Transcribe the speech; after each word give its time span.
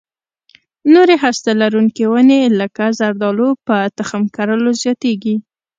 نورې 0.93 1.15
هسته 1.23 1.49
لرونکې 1.61 2.03
ونې 2.11 2.41
لکه 2.59 2.83
زردالو 2.99 3.49
په 3.67 3.75
تخم 3.97 4.23
کرلو 4.35 4.71
زیاتېږي. 4.81 5.35